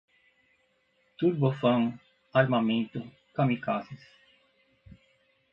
Turbofan, 1.17 1.81
armamento, 2.33 3.05
kamikazes 3.35 4.03